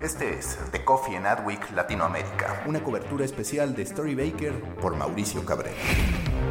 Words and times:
Este 0.00 0.38
es 0.38 0.56
The 0.72 0.82
Coffee 0.82 1.14
and 1.14 1.26
Adweek 1.26 1.72
Latinoamérica, 1.72 2.64
una 2.66 2.82
cobertura 2.82 3.22
especial 3.22 3.74
de 3.74 3.82
Story 3.82 4.14
Baker 4.14 4.58
por 4.80 4.96
Mauricio 4.96 5.44
Cabrera. 5.44 5.76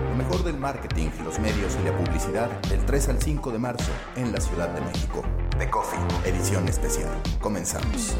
Lo 0.07 0.15
mejor 0.15 0.43
del 0.43 0.55
marketing, 0.55 1.09
los 1.23 1.39
medios 1.39 1.75
y 1.81 1.83
la 1.83 1.97
publicidad 1.97 2.47
del 2.69 2.85
3 2.85 3.09
al 3.09 3.19
5 3.19 3.51
de 3.51 3.57
marzo 3.57 3.91
en 4.15 4.31
la 4.31 4.39
Ciudad 4.39 4.69
de 4.69 4.81
México. 4.81 5.23
The 5.57 5.67
Coffee, 5.67 5.99
edición 6.25 6.67
especial. 6.67 7.09
Comenzamos. 7.41 8.15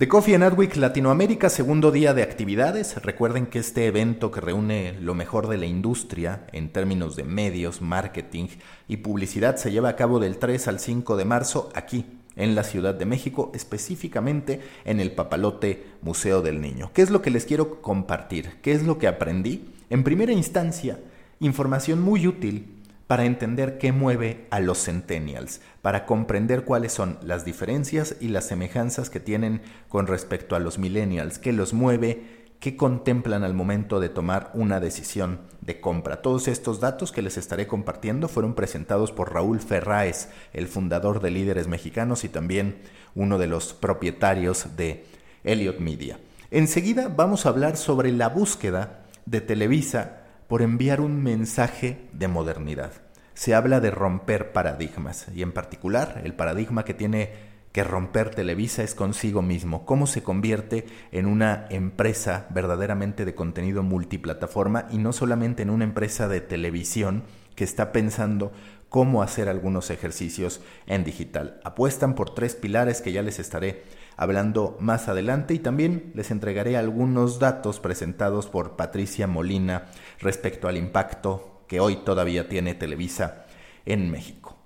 The 0.00 0.08
Coffee 0.08 0.34
and 0.34 0.44
Adweek 0.44 0.76
Latinoamérica, 0.76 1.50
segundo 1.50 1.92
día 1.92 2.14
de 2.14 2.22
actividades. 2.22 2.96
Recuerden 3.02 3.44
que 3.44 3.58
este 3.58 3.84
evento 3.84 4.30
que 4.30 4.40
reúne 4.40 4.94
lo 4.98 5.14
mejor 5.14 5.46
de 5.46 5.58
la 5.58 5.66
industria 5.66 6.46
en 6.52 6.72
términos 6.72 7.16
de 7.16 7.24
medios, 7.24 7.82
marketing 7.82 8.46
y 8.88 8.96
publicidad 8.96 9.56
se 9.56 9.70
lleva 9.70 9.90
a 9.90 9.96
cabo 9.96 10.18
del 10.18 10.38
3 10.38 10.68
al 10.68 10.80
5 10.80 11.18
de 11.18 11.24
marzo 11.26 11.68
aquí, 11.74 12.06
en 12.34 12.54
la 12.54 12.64
Ciudad 12.64 12.94
de 12.94 13.04
México, 13.04 13.52
específicamente 13.54 14.62
en 14.86 15.00
el 15.00 15.12
Papalote 15.12 15.84
Museo 16.00 16.40
del 16.40 16.62
Niño. 16.62 16.90
¿Qué 16.94 17.02
es 17.02 17.10
lo 17.10 17.20
que 17.20 17.30
les 17.30 17.44
quiero 17.44 17.82
compartir? 17.82 18.52
¿Qué 18.62 18.72
es 18.72 18.84
lo 18.84 18.96
que 18.96 19.06
aprendí? 19.06 19.68
En 19.90 20.02
primera 20.02 20.32
instancia, 20.32 20.98
información 21.40 22.00
muy 22.00 22.26
útil 22.26 22.79
para 23.10 23.24
entender 23.24 23.78
qué 23.78 23.90
mueve 23.90 24.46
a 24.50 24.60
los 24.60 24.84
centennials, 24.84 25.60
para 25.82 26.06
comprender 26.06 26.62
cuáles 26.62 26.92
son 26.92 27.18
las 27.24 27.44
diferencias 27.44 28.14
y 28.20 28.28
las 28.28 28.46
semejanzas 28.46 29.10
que 29.10 29.18
tienen 29.18 29.62
con 29.88 30.06
respecto 30.06 30.54
a 30.54 30.60
los 30.60 30.78
millennials, 30.78 31.40
qué 31.40 31.52
los 31.52 31.72
mueve, 31.72 32.52
qué 32.60 32.76
contemplan 32.76 33.42
al 33.42 33.52
momento 33.52 33.98
de 33.98 34.10
tomar 34.10 34.52
una 34.54 34.78
decisión 34.78 35.40
de 35.60 35.80
compra. 35.80 36.22
Todos 36.22 36.46
estos 36.46 36.78
datos 36.78 37.10
que 37.10 37.20
les 37.20 37.36
estaré 37.36 37.66
compartiendo 37.66 38.28
fueron 38.28 38.54
presentados 38.54 39.10
por 39.10 39.34
Raúl 39.34 39.58
Ferráez, 39.58 40.28
el 40.52 40.68
fundador 40.68 41.20
de 41.20 41.32
Líderes 41.32 41.66
Mexicanos 41.66 42.22
y 42.22 42.28
también 42.28 42.78
uno 43.16 43.38
de 43.38 43.48
los 43.48 43.74
propietarios 43.74 44.76
de 44.76 45.04
Elliot 45.42 45.80
Media. 45.80 46.20
Enseguida 46.52 47.08
vamos 47.08 47.44
a 47.44 47.48
hablar 47.48 47.76
sobre 47.76 48.12
la 48.12 48.28
búsqueda 48.28 49.00
de 49.26 49.40
Televisa 49.40 50.19
por 50.50 50.62
enviar 50.62 51.00
un 51.00 51.22
mensaje 51.22 52.08
de 52.12 52.26
modernidad. 52.26 52.90
Se 53.34 53.54
habla 53.54 53.78
de 53.78 53.92
romper 53.92 54.50
paradigmas 54.50 55.28
y 55.32 55.42
en 55.42 55.52
particular 55.52 56.22
el 56.24 56.34
paradigma 56.34 56.84
que 56.84 56.92
tiene 56.92 57.30
que 57.70 57.84
romper 57.84 58.34
Televisa 58.34 58.82
es 58.82 58.96
consigo 58.96 59.42
mismo, 59.42 59.86
cómo 59.86 60.08
se 60.08 60.24
convierte 60.24 60.86
en 61.12 61.26
una 61.26 61.66
empresa 61.70 62.48
verdaderamente 62.50 63.24
de 63.24 63.36
contenido 63.36 63.84
multiplataforma 63.84 64.88
y 64.90 64.98
no 64.98 65.12
solamente 65.12 65.62
en 65.62 65.70
una 65.70 65.84
empresa 65.84 66.26
de 66.26 66.40
televisión 66.40 67.22
que 67.54 67.62
está 67.62 67.92
pensando 67.92 68.50
cómo 68.88 69.22
hacer 69.22 69.48
algunos 69.48 69.88
ejercicios 69.90 70.62
en 70.86 71.04
digital. 71.04 71.60
Apuestan 71.62 72.16
por 72.16 72.34
tres 72.34 72.56
pilares 72.56 73.02
que 73.02 73.12
ya 73.12 73.22
les 73.22 73.38
estaré 73.38 73.84
hablando 74.20 74.76
más 74.80 75.08
adelante 75.08 75.54
y 75.54 75.60
también 75.60 76.12
les 76.14 76.30
entregaré 76.30 76.76
algunos 76.76 77.38
datos 77.38 77.80
presentados 77.80 78.48
por 78.48 78.76
Patricia 78.76 79.26
Molina 79.26 79.86
respecto 80.20 80.68
al 80.68 80.76
impacto 80.76 81.62
que 81.66 81.80
hoy 81.80 81.96
todavía 82.04 82.46
tiene 82.46 82.74
Televisa 82.74 83.46
en 83.86 84.10
México. 84.10 84.58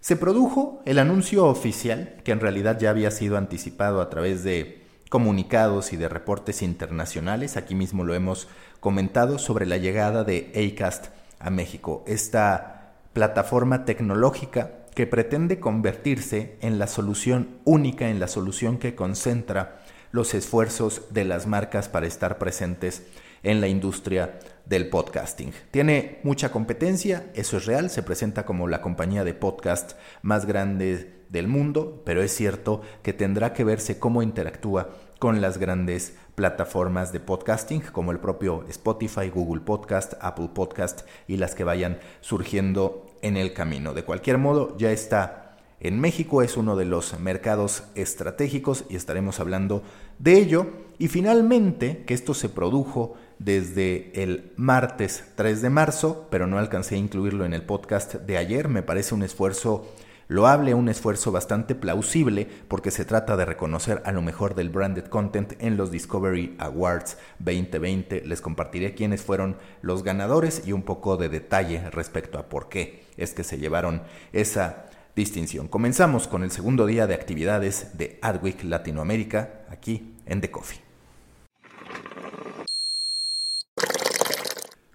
Se 0.00 0.16
produjo 0.16 0.80
el 0.86 0.98
anuncio 0.98 1.44
oficial, 1.44 2.22
que 2.24 2.32
en 2.32 2.40
realidad 2.40 2.78
ya 2.80 2.88
había 2.88 3.10
sido 3.10 3.36
anticipado 3.36 4.00
a 4.00 4.08
través 4.08 4.44
de 4.44 4.82
comunicados 5.10 5.92
y 5.92 5.98
de 5.98 6.08
reportes 6.08 6.62
internacionales, 6.62 7.58
aquí 7.58 7.74
mismo 7.74 8.04
lo 8.04 8.14
hemos 8.14 8.48
comentado, 8.80 9.38
sobre 9.38 9.66
la 9.66 9.76
llegada 9.76 10.24
de 10.24 10.72
ACAST 10.74 11.08
a 11.38 11.50
México, 11.50 12.02
esta 12.06 12.94
plataforma 13.12 13.84
tecnológica 13.84 14.70
que 14.94 15.06
pretende 15.06 15.58
convertirse 15.58 16.56
en 16.60 16.78
la 16.78 16.86
solución 16.86 17.58
única, 17.64 18.08
en 18.08 18.20
la 18.20 18.28
solución 18.28 18.78
que 18.78 18.94
concentra 18.94 19.82
los 20.10 20.34
esfuerzos 20.34 21.06
de 21.10 21.24
las 21.24 21.46
marcas 21.46 21.88
para 21.88 22.06
estar 22.06 22.38
presentes 22.38 23.02
en 23.42 23.60
la 23.60 23.68
industria 23.68 24.38
del 24.66 24.88
podcasting. 24.88 25.52
Tiene 25.70 26.20
mucha 26.22 26.52
competencia, 26.52 27.30
eso 27.34 27.56
es 27.56 27.66
real, 27.66 27.90
se 27.90 28.02
presenta 28.02 28.44
como 28.44 28.68
la 28.68 28.82
compañía 28.82 29.24
de 29.24 29.34
podcast 29.34 29.92
más 30.20 30.46
grande 30.46 31.24
del 31.30 31.48
mundo, 31.48 32.02
pero 32.04 32.22
es 32.22 32.34
cierto 32.34 32.82
que 33.02 33.12
tendrá 33.12 33.54
que 33.54 33.64
verse 33.64 33.98
cómo 33.98 34.22
interactúa 34.22 34.90
con 35.18 35.40
las 35.40 35.58
grandes 35.58 36.14
plataformas 36.34 37.12
de 37.12 37.20
podcasting 37.20 37.80
como 37.80 38.12
el 38.12 38.18
propio 38.18 38.64
Spotify, 38.68 39.30
Google 39.30 39.62
Podcast, 39.62 40.14
Apple 40.20 40.50
Podcast 40.54 41.02
y 41.26 41.38
las 41.38 41.54
que 41.54 41.64
vayan 41.64 41.98
surgiendo 42.20 43.11
en 43.22 43.36
el 43.36 43.52
camino. 43.52 43.94
De 43.94 44.04
cualquier 44.04 44.38
modo, 44.38 44.76
ya 44.76 44.92
está 44.92 45.56
en 45.80 46.00
México, 46.00 46.42
es 46.42 46.56
uno 46.56 46.76
de 46.76 46.84
los 46.84 47.18
mercados 47.18 47.84
estratégicos 47.94 48.84
y 48.88 48.96
estaremos 48.96 49.40
hablando 49.40 49.82
de 50.18 50.38
ello. 50.38 50.66
Y 50.98 51.08
finalmente, 51.08 52.04
que 52.06 52.14
esto 52.14 52.34
se 52.34 52.48
produjo 52.48 53.16
desde 53.38 54.22
el 54.22 54.52
martes 54.56 55.24
3 55.34 55.62
de 55.62 55.70
marzo, 55.70 56.28
pero 56.30 56.46
no 56.46 56.58
alcancé 56.58 56.94
a 56.94 56.98
incluirlo 56.98 57.44
en 57.44 57.54
el 57.54 57.62
podcast 57.62 58.14
de 58.14 58.36
ayer, 58.36 58.68
me 58.68 58.82
parece 58.82 59.14
un 59.14 59.24
esfuerzo 59.24 59.88
loable, 60.32 60.74
un 60.74 60.88
esfuerzo 60.88 61.30
bastante 61.30 61.74
plausible 61.74 62.48
porque 62.66 62.90
se 62.90 63.04
trata 63.04 63.36
de 63.36 63.44
reconocer 63.44 64.02
a 64.04 64.12
lo 64.12 64.22
mejor 64.22 64.54
del 64.54 64.70
branded 64.70 65.04
content 65.04 65.54
en 65.60 65.76
los 65.76 65.90
Discovery 65.90 66.56
Awards 66.58 67.18
2020. 67.38 68.22
Les 68.26 68.40
compartiré 68.40 68.94
quiénes 68.94 69.22
fueron 69.22 69.56
los 69.82 70.02
ganadores 70.02 70.62
y 70.66 70.72
un 70.72 70.82
poco 70.82 71.16
de 71.16 71.28
detalle 71.28 71.90
respecto 71.90 72.38
a 72.38 72.48
por 72.48 72.68
qué 72.68 73.04
es 73.16 73.34
que 73.34 73.44
se 73.44 73.58
llevaron 73.58 74.02
esa 74.32 74.86
distinción. 75.14 75.68
Comenzamos 75.68 76.26
con 76.26 76.42
el 76.42 76.50
segundo 76.50 76.86
día 76.86 77.06
de 77.06 77.14
actividades 77.14 77.96
de 77.98 78.18
Adweek 78.22 78.64
Latinoamérica 78.64 79.64
aquí 79.70 80.14
en 80.26 80.40
The 80.40 80.50
Coffee. 80.50 80.91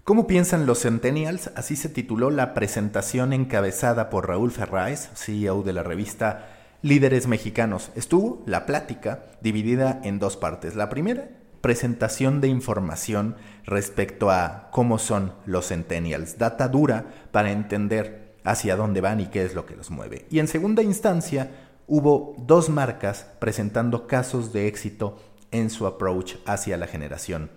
¿Cómo 0.08 0.26
piensan 0.26 0.64
los 0.64 0.80
Centennials? 0.80 1.50
Así 1.54 1.76
se 1.76 1.90
tituló 1.90 2.30
la 2.30 2.54
presentación 2.54 3.34
encabezada 3.34 4.08
por 4.08 4.26
Raúl 4.26 4.50
Ferráez, 4.50 5.10
CEO 5.12 5.62
de 5.62 5.74
la 5.74 5.82
revista 5.82 6.48
Líderes 6.80 7.26
Mexicanos. 7.26 7.90
Estuvo 7.94 8.42
la 8.46 8.64
plática 8.64 9.26
dividida 9.42 10.00
en 10.02 10.18
dos 10.18 10.38
partes. 10.38 10.76
La 10.76 10.88
primera, 10.88 11.28
presentación 11.60 12.40
de 12.40 12.48
información 12.48 13.36
respecto 13.66 14.30
a 14.30 14.70
cómo 14.72 14.98
son 14.98 15.34
los 15.44 15.68
Centennials, 15.68 16.38
data 16.38 16.68
dura 16.68 17.04
para 17.30 17.52
entender 17.52 18.34
hacia 18.44 18.76
dónde 18.76 19.02
van 19.02 19.20
y 19.20 19.26
qué 19.26 19.44
es 19.44 19.54
lo 19.54 19.66
que 19.66 19.76
los 19.76 19.90
mueve. 19.90 20.24
Y 20.30 20.38
en 20.38 20.48
segunda 20.48 20.82
instancia, 20.82 21.50
hubo 21.86 22.34
dos 22.38 22.70
marcas 22.70 23.26
presentando 23.40 24.06
casos 24.06 24.54
de 24.54 24.68
éxito 24.68 25.18
en 25.50 25.68
su 25.68 25.86
approach 25.86 26.36
hacia 26.46 26.78
la 26.78 26.86
generación 26.86 27.50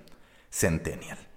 Centennial. 0.49 1.30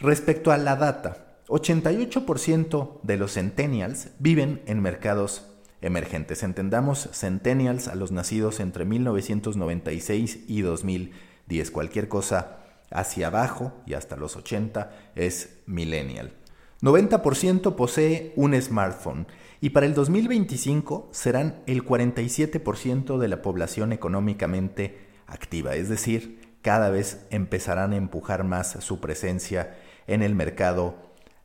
Respecto 0.00 0.50
a 0.50 0.56
la 0.56 0.76
data, 0.76 1.26
88% 1.48 3.00
de 3.02 3.16
los 3.18 3.34
centennials 3.34 4.08
viven 4.18 4.62
en 4.66 4.80
mercados 4.80 5.46
emergentes. 5.82 6.42
Entendamos 6.42 7.10
centennials 7.12 7.86
a 7.86 7.96
los 7.96 8.10
nacidos 8.10 8.60
entre 8.60 8.86
1996 8.86 10.44
y 10.48 10.62
2010. 10.62 11.70
Cualquier 11.70 12.08
cosa 12.08 12.60
hacia 12.90 13.26
abajo 13.26 13.74
y 13.84 13.92
hasta 13.92 14.16
los 14.16 14.36
80 14.36 14.90
es 15.16 15.58
millennial. 15.66 16.32
90% 16.80 17.74
posee 17.74 18.32
un 18.36 18.58
smartphone 18.58 19.26
y 19.60 19.70
para 19.70 19.84
el 19.84 19.92
2025 19.92 21.10
serán 21.12 21.62
el 21.66 21.84
47% 21.84 23.18
de 23.18 23.28
la 23.28 23.42
población 23.42 23.92
económicamente 23.92 24.98
activa, 25.26 25.74
es 25.74 25.90
decir, 25.90 26.40
cada 26.62 26.88
vez 26.90 27.26
empezarán 27.30 27.92
a 27.92 27.96
empujar 27.96 28.44
más 28.44 28.78
su 28.80 29.00
presencia 29.00 29.76
en 30.10 30.22
el 30.22 30.34
mercado 30.34 30.96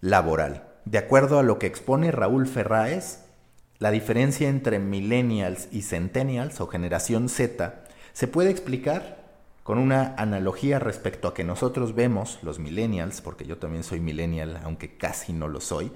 laboral. 0.02 0.68
De 0.86 0.98
acuerdo 0.98 1.40
a 1.40 1.44
lo 1.44 1.58
que 1.59 1.68
expone 1.68 2.12
Raúl 2.12 2.48
Ferráez, 2.48 3.20
la 3.80 3.92
diferencia 3.92 4.50
entre 4.50 4.80
millennials 4.80 5.68
y 5.72 5.84
centennials 5.84 6.59
o 6.62 6.67
generación 6.67 7.29
Z 7.29 7.84
se 8.14 8.28
puede 8.28 8.50
explicar 8.50 9.23
con 9.64 9.78
una 9.78 10.16
analogía 10.17 10.79
respecto 10.79 11.28
a 11.28 11.34
que 11.34 11.44
nosotros 11.44 11.96
vemos, 11.96 12.40
los 12.44 12.59
millennials, 12.59 13.22
porque 13.22 13.46
yo 13.46 13.58
también 13.58 13.84
soy 13.84 14.00
millennial, 14.00 14.59
aunque 14.64 14.96
casi 14.96 15.34
no 15.34 15.47
lo 15.47 15.59
soy, 15.59 15.91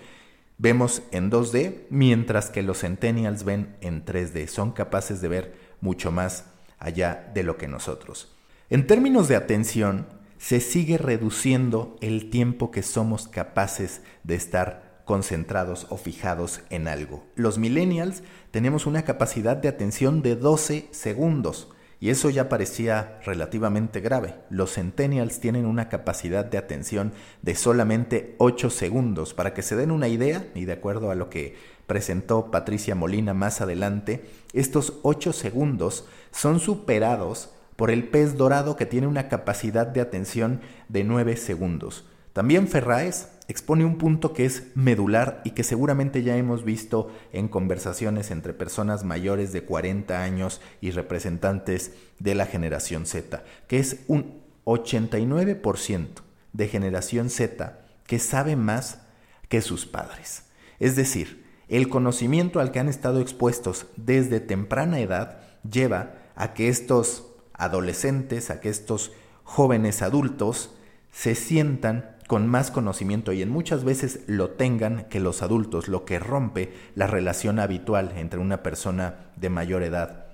vemos 0.58 1.04
en 1.12 1.32
2D, 1.32 1.86
mientras 1.90 2.50
que 2.50 2.64
los 2.64 2.80
centennials 2.80 3.44
ven 3.44 3.76
en 3.82 4.06
3D, 4.06 4.48
son 4.48 4.72
capaces 4.72 5.22
de 5.22 5.28
ver 5.28 5.56
mucho 5.82 6.12
más 6.12 6.46
allá 6.80 7.32
de 7.34 7.44
lo 7.44 7.58
que 7.58 7.68
nosotros. 7.68 8.36
En 8.70 8.86
términos 8.86 9.28
de 9.28 9.36
atención, 9.36 10.08
se 10.40 10.62
sigue 10.62 10.98
reduciendo 10.98 11.98
el 12.02 12.30
tiempo 12.32 12.72
que 12.72 12.82
somos 12.82 13.28
capaces 13.28 14.02
de 14.24 14.36
estar 14.36 15.04
concentrados 15.06 15.86
o 15.90 15.98
fijados 15.98 16.62
en 16.70 16.88
algo. 16.88 17.26
Los 17.36 17.58
millennials 17.58 18.24
tenemos 18.52 18.86
una 18.86 19.04
capacidad 19.04 19.58
de 19.58 19.68
atención 19.68 20.22
de 20.22 20.36
12 20.36 20.88
segundos 20.92 21.70
y 22.00 22.10
eso 22.10 22.30
ya 22.30 22.48
parecía 22.48 23.20
relativamente 23.26 24.00
grave. 24.00 24.36
Los 24.50 24.76
centennials 24.76 25.42
tienen 25.42 25.66
una 25.66 25.90
capacidad 25.90 26.46
de 26.46 26.58
atención 26.58 27.12
de 27.42 27.56
solamente 27.56 28.36
8 28.38 28.70
segundos. 28.70 29.34
Para 29.34 29.54
que 29.54 29.62
se 29.62 29.76
den 29.76 29.92
una 29.92 30.08
idea, 30.08 30.48
y 30.56 30.64
de 30.64 30.74
acuerdo 30.74 31.12
a 31.12 31.16
lo 31.16 31.30
que 31.30 31.58
presentó 31.88 32.52
Patricia 32.52 32.96
Molina 32.96 33.34
más 33.34 33.60
adelante, 33.60 34.30
estos 34.54 35.00
8 35.04 35.34
segundos 35.34 36.06
son 36.32 36.62
superados 36.62 37.50
por 37.80 37.92
el 37.92 38.10
pez 38.10 38.36
dorado 38.36 38.76
que 38.76 38.86
tiene 38.86 39.08
una 39.08 39.30
capacidad 39.30 39.88
de 39.88 40.02
atención 40.02 40.60
de 40.90 41.06
9 41.06 41.38
segundos. 41.38 42.04
También 42.34 42.68
Ferraes 42.68 43.30
expone 43.48 43.86
un 43.86 43.98
punto 43.98 44.34
que 44.34 44.44
es 44.44 44.64
medular 44.76 45.40
y 45.46 45.52
que 45.52 45.64
seguramente 45.64 46.22
ya 46.22 46.36
hemos 46.36 46.66
visto 46.66 47.10
en 47.32 47.48
conversaciones 47.48 48.32
entre 48.32 48.52
personas 48.52 49.06
mayores 49.06 49.54
de 49.54 49.64
40 49.64 50.22
años 50.22 50.60
y 50.82 50.92
representantes 50.92 51.94
de 52.20 52.36
la 52.36 52.46
generación 52.46 53.06
Z, 53.06 53.46
que 53.70 53.80
es 53.80 54.02
un 54.08 54.42
89% 54.66 56.08
de 56.52 56.68
generación 56.68 57.30
Z 57.30 57.80
que 58.06 58.20
sabe 58.20 58.58
más 58.58 59.04
que 59.48 59.62
sus 59.62 59.86
padres. 59.86 60.44
Es 60.80 60.98
decir, 60.98 61.46
el 61.70 61.88
conocimiento 61.88 62.60
al 62.60 62.74
que 62.74 62.80
han 62.80 62.90
estado 62.90 63.22
expuestos 63.22 63.86
desde 63.96 64.42
temprana 64.42 65.00
edad 65.00 65.40
lleva 65.64 66.16
a 66.36 66.54
que 66.54 66.68
estos 66.68 67.29
adolescentes, 67.60 68.50
a 68.50 68.60
que 68.60 68.70
estos 68.70 69.12
jóvenes 69.44 70.02
adultos 70.02 70.72
se 71.12 71.36
sientan 71.36 72.18
con 72.28 72.48
más 72.48 72.70
conocimiento 72.70 73.34
y 73.34 73.42
en 73.42 73.50
muchas 73.50 73.84
veces 73.84 74.22
lo 74.28 74.52
tengan 74.52 75.06
que 75.10 75.20
los 75.20 75.42
adultos, 75.42 75.88
lo 75.88 76.06
que 76.06 76.20
rompe 76.20 76.74
la 76.94 77.08
relación 77.08 77.60
habitual 77.60 78.14
entre 78.16 78.40
una 78.40 78.62
persona 78.62 79.32
de 79.36 79.50
mayor 79.50 79.82
edad 79.82 80.28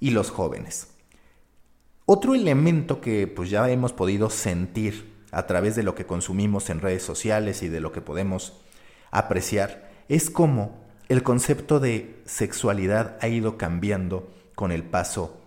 y 0.00 0.10
los 0.10 0.30
jóvenes. 0.30 0.88
Otro 2.04 2.34
elemento 2.34 3.00
que 3.00 3.26
pues 3.26 3.48
ya 3.48 3.70
hemos 3.70 3.92
podido 3.92 4.28
sentir 4.28 5.14
a 5.30 5.46
través 5.46 5.76
de 5.76 5.82
lo 5.82 5.94
que 5.94 6.06
consumimos 6.06 6.68
en 6.68 6.80
redes 6.80 7.02
sociales 7.02 7.62
y 7.62 7.68
de 7.68 7.80
lo 7.80 7.92
que 7.92 8.02
podemos 8.02 8.60
apreciar 9.10 9.90
es 10.08 10.28
cómo 10.28 10.84
el 11.08 11.22
concepto 11.22 11.80
de 11.80 12.20
sexualidad 12.26 13.16
ha 13.22 13.28
ido 13.28 13.56
cambiando 13.56 14.28
con 14.54 14.72
el 14.72 14.84
paso 14.84 15.39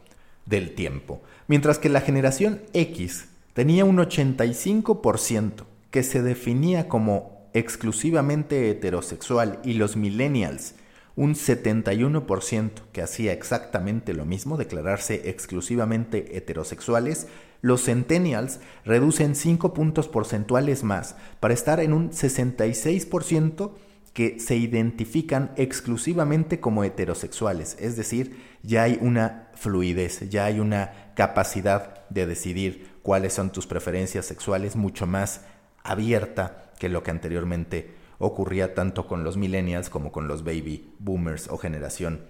del 0.45 0.75
tiempo. 0.75 1.21
Mientras 1.47 1.79
que 1.79 1.89
la 1.89 2.01
generación 2.01 2.61
X 2.73 3.27
tenía 3.53 3.85
un 3.85 3.97
85% 3.97 5.65
que 5.91 6.03
se 6.03 6.21
definía 6.21 6.87
como 6.87 7.47
exclusivamente 7.53 8.69
heterosexual 8.69 9.59
y 9.63 9.73
los 9.73 9.95
millennials 9.95 10.75
un 11.15 11.35
71% 11.35 12.71
que 12.91 13.01
hacía 13.03 13.33
exactamente 13.33 14.13
lo 14.13 14.25
mismo, 14.25 14.57
declararse 14.57 15.29
exclusivamente 15.29 16.35
heterosexuales, 16.37 17.27
los 17.61 17.83
centennials 17.83 18.59
reducen 18.83 19.35
5 19.35 19.73
puntos 19.73 20.07
porcentuales 20.07 20.83
más 20.83 21.15
para 21.39 21.53
estar 21.53 21.79
en 21.79 21.93
un 21.93 22.09
66% 22.09 23.71
que 24.13 24.39
se 24.39 24.55
identifican 24.55 25.51
exclusivamente 25.55 26.59
como 26.59 26.83
heterosexuales, 26.83 27.75
es 27.79 27.95
decir, 27.95 28.39
ya 28.61 28.83
hay 28.83 28.99
una 29.01 29.49
fluidez, 29.55 30.29
ya 30.29 30.45
hay 30.45 30.59
una 30.59 31.11
capacidad 31.15 32.07
de 32.09 32.27
decidir 32.27 32.93
cuáles 33.01 33.33
son 33.33 33.51
tus 33.51 33.65
preferencias 33.65 34.25
sexuales 34.25 34.75
mucho 34.75 35.07
más 35.07 35.41
abierta 35.83 36.71
que 36.79 36.89
lo 36.89 37.03
que 37.03 37.11
anteriormente 37.11 37.91
ocurría 38.19 38.73
tanto 38.73 39.07
con 39.07 39.23
los 39.23 39.35
millennials 39.35 39.89
como 39.89 40.11
con 40.11 40.27
los 40.27 40.43
baby 40.43 40.93
boomers 40.99 41.49
o 41.49 41.57
generación 41.57 42.21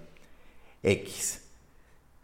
X. 0.82 1.42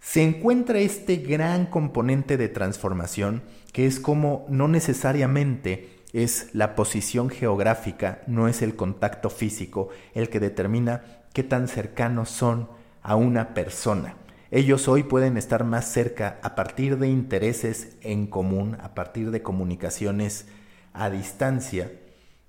Se 0.01 0.23
encuentra 0.23 0.79
este 0.79 1.17
gran 1.17 1.67
componente 1.67 2.37
de 2.37 2.49
transformación 2.49 3.43
que 3.73 3.87
es 3.87 4.01
como 4.01 4.47
no 4.49 4.67
necesariamente 4.67 6.00
es 6.13 6.49
la 6.55 6.75
posición 6.75 7.31
geográfica, 7.31 8.23
no 8.27 8.49
es 8.49 8.63
el 8.63 8.77
contacto 8.77 9.31
físico 9.31 9.89
el 10.15 10.29
que 10.29 10.41
determina 10.41 11.03
qué 11.33 11.43
tan 11.43 11.69
cercanos 11.69 12.31
son 12.31 12.69
a 13.03 13.17
una 13.17 13.55
persona. 13.55 14.17
Ellos 14.51 14.89
hoy 14.89 15.05
pueden 15.05 15.37
estar 15.37 15.65
más 15.65 15.87
cerca 15.93 16.41
a 16.43 16.57
partir 16.57 16.99
de 16.99 17.09
intereses 17.09 17.97
en 18.01 18.27
común, 18.27 18.77
a 18.81 18.95
partir 18.95 19.31
de 19.31 19.43
comunicaciones 19.43 20.49
a 20.93 21.09
distancia 21.09 21.93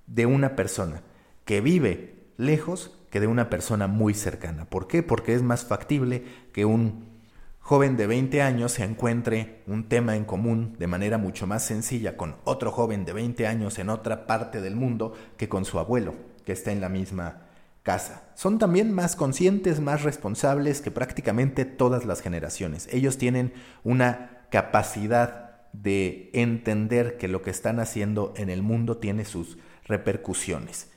de 0.08 0.26
una 0.26 0.56
persona 0.56 1.02
que 1.44 1.60
vive 1.60 2.14
lejos 2.36 2.98
que 3.10 3.20
de 3.20 3.26
una 3.28 3.50
persona 3.50 3.86
muy 3.86 4.14
cercana. 4.14 4.64
¿Por 4.64 4.88
qué? 4.88 5.02
Porque 5.02 5.34
es 5.34 5.42
más 5.42 5.64
factible 5.64 6.24
que 6.52 6.64
un 6.64 7.11
joven 7.62 7.96
de 7.96 8.08
20 8.08 8.42
años 8.42 8.72
se 8.72 8.84
encuentre 8.84 9.62
un 9.66 9.88
tema 9.88 10.16
en 10.16 10.24
común 10.24 10.74
de 10.78 10.88
manera 10.88 11.16
mucho 11.16 11.46
más 11.46 11.64
sencilla 11.64 12.16
con 12.16 12.36
otro 12.44 12.72
joven 12.72 13.04
de 13.04 13.12
20 13.12 13.46
años 13.46 13.78
en 13.78 13.88
otra 13.88 14.26
parte 14.26 14.60
del 14.60 14.74
mundo 14.74 15.14
que 15.36 15.48
con 15.48 15.64
su 15.64 15.78
abuelo, 15.78 16.14
que 16.44 16.52
está 16.52 16.72
en 16.72 16.80
la 16.80 16.88
misma 16.88 17.46
casa. 17.84 18.30
Son 18.34 18.58
también 18.58 18.92
más 18.92 19.16
conscientes, 19.16 19.80
más 19.80 20.02
responsables 20.02 20.80
que 20.80 20.90
prácticamente 20.90 21.64
todas 21.64 22.04
las 22.04 22.20
generaciones. 22.20 22.88
Ellos 22.92 23.16
tienen 23.16 23.54
una 23.84 24.46
capacidad 24.50 25.62
de 25.72 26.30
entender 26.34 27.16
que 27.16 27.28
lo 27.28 27.42
que 27.42 27.50
están 27.50 27.78
haciendo 27.78 28.34
en 28.36 28.50
el 28.50 28.62
mundo 28.62 28.98
tiene 28.98 29.24
sus 29.24 29.56
repercusiones. 29.84 30.90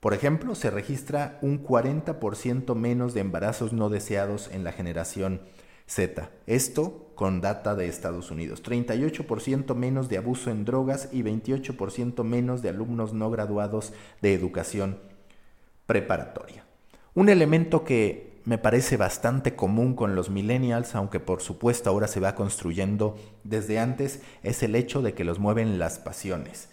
Por 0.00 0.14
ejemplo, 0.14 0.54
se 0.54 0.70
registra 0.70 1.38
un 1.42 1.64
40% 1.64 2.74
menos 2.74 3.14
de 3.14 3.20
embarazos 3.20 3.72
no 3.72 3.88
deseados 3.88 4.48
en 4.52 4.62
la 4.62 4.72
generación 4.72 5.42
Z. 5.88 6.30
Esto 6.46 7.10
con 7.14 7.40
data 7.40 7.74
de 7.74 7.88
Estados 7.88 8.30
Unidos. 8.30 8.62
38% 8.62 9.74
menos 9.74 10.08
de 10.08 10.18
abuso 10.18 10.50
en 10.50 10.64
drogas 10.64 11.08
y 11.10 11.22
28% 11.22 12.22
menos 12.22 12.62
de 12.62 12.68
alumnos 12.68 13.12
no 13.12 13.30
graduados 13.30 13.92
de 14.22 14.34
educación 14.34 14.98
preparatoria. 15.86 16.64
Un 17.14 17.28
elemento 17.28 17.84
que 17.84 18.38
me 18.44 18.58
parece 18.58 18.96
bastante 18.96 19.56
común 19.56 19.94
con 19.94 20.14
los 20.14 20.30
millennials, 20.30 20.94
aunque 20.94 21.20
por 21.20 21.42
supuesto 21.42 21.90
ahora 21.90 22.06
se 22.06 22.20
va 22.20 22.34
construyendo 22.34 23.16
desde 23.42 23.78
antes, 23.78 24.20
es 24.42 24.62
el 24.62 24.74
hecho 24.74 25.02
de 25.02 25.14
que 25.14 25.24
los 25.24 25.38
mueven 25.38 25.78
las 25.78 25.98
pasiones. 25.98 26.68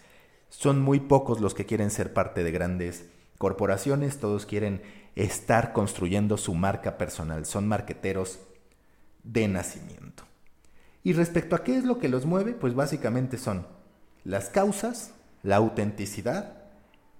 Son 0.49 0.79
muy 0.79 0.99
pocos 0.99 1.41
los 1.41 1.53
que 1.53 1.65
quieren 1.65 1.89
ser 1.89 2.13
parte 2.13 2.43
de 2.43 2.51
grandes 2.51 3.05
corporaciones, 3.37 4.19
todos 4.19 4.45
quieren 4.45 4.83
estar 5.15 5.73
construyendo 5.73 6.37
su 6.37 6.53
marca 6.53 6.97
personal, 6.97 7.45
son 7.45 7.67
marqueteros 7.67 8.39
de 9.25 9.47
nacimiento. 9.47 10.23
Y 11.03 11.13
respecto 11.13 11.55
a 11.55 11.63
qué 11.63 11.75
es 11.77 11.83
lo 11.83 11.99
que 11.99 12.09
los 12.09 12.25
mueve, 12.25 12.53
pues 12.53 12.73
básicamente 12.73 13.37
son 13.37 13.67
las 14.23 14.49
causas, 14.49 15.11
la 15.43 15.57
autenticidad 15.57 16.53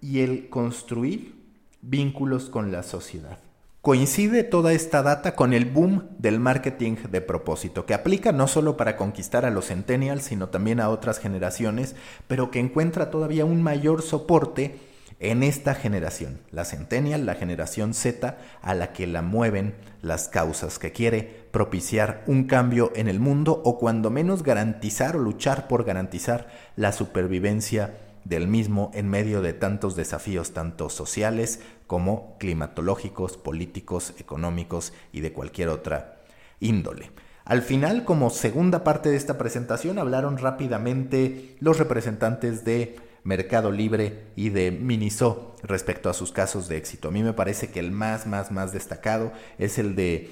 y 0.02 0.22
el 0.22 0.50
construir 0.50 1.36
vínculos 1.82 2.50
con 2.50 2.72
la 2.72 2.84
sociedad. 2.84 3.38
Coincide 3.82 4.44
toda 4.44 4.74
esta 4.74 5.04
data 5.04 5.36
con 5.36 5.54
el 5.54 5.66
boom 5.66 6.08
del 6.18 6.40
marketing 6.40 6.96
de 7.12 7.22
propósito, 7.22 7.86
que 7.86 7.94
aplica 7.94 8.32
no 8.32 8.48
solo 8.48 8.78
para 8.78 8.98
conquistar 8.98 9.46
a 9.46 9.52
los 9.52 9.68
centennials, 9.68 10.24
sino 10.24 10.50
también 10.50 10.80
a 10.80 10.90
otras 10.90 11.20
generaciones, 11.20 11.96
pero 12.28 12.50
que 12.50 12.60
encuentra 12.60 13.12
todavía 13.12 13.46
un 13.46 13.62
mayor 13.62 14.02
soporte 14.02 14.80
en 15.20 15.44
esta 15.44 15.76
generación, 15.76 16.42
la 16.52 16.66
centennial, 16.66 17.26
la 17.26 17.36
generación 17.36 17.94
Z, 17.94 18.38
a 18.62 18.74
la 18.74 18.92
que 18.92 19.08
la 19.08 19.22
mueven 19.22 19.76
las 20.02 20.28
causas, 20.28 20.78
que 20.78 20.92
quiere 20.92 21.48
propiciar 21.52 22.24
un 22.28 22.46
cambio 22.46 22.92
en 22.96 23.08
el 23.08 23.20
mundo 23.20 23.62
o 23.64 23.78
cuando 23.80 24.10
menos 24.10 24.44
garantizar 24.44 25.16
o 25.16 25.20
luchar 25.20 25.68
por 25.68 25.86
garantizar 25.86 26.48
la 26.76 26.92
supervivencia 26.92 27.96
del 28.26 28.48
mismo 28.48 28.92
en 28.94 29.08
medio 29.08 29.42
de 29.42 29.54
tantos 29.54 29.96
desafíos, 29.96 30.52
tanto 30.52 30.90
sociales 30.90 31.62
como 31.88 32.36
climatológicos, 32.40 33.38
políticos, 33.38 34.14
económicos 34.18 34.94
y 35.14 35.22
de 35.22 35.32
cualquier 35.32 35.70
otra 35.70 36.18
índole. 36.60 37.12
Al 37.46 37.62
final, 37.62 38.04
como 38.06 38.32
segunda 38.32 38.84
parte 38.84 39.10
de 39.10 39.18
esta 39.18 39.38
presentación, 39.38 40.00
hablaron 40.00 40.40
rápidamente 40.40 41.56
los 41.60 41.78
representantes 41.78 42.66
de 42.66 42.96
Mercado 43.26 43.72
Libre 43.72 44.28
y 44.36 44.50
de 44.50 44.70
Miniso 44.70 45.56
respecto 45.64 46.12
a 46.12 46.14
sus 46.14 46.32
casos 46.32 46.70
de 46.70 46.78
éxito. 46.78 47.08
A 47.08 47.12
mí 47.12 47.24
me 47.24 47.34
parece 47.34 47.72
que 47.72 47.80
el 47.80 47.92
más, 47.92 48.28
más, 48.28 48.52
más 48.52 48.72
destacado 48.72 49.34
es 49.58 49.80
el 49.80 49.96
de 49.96 50.32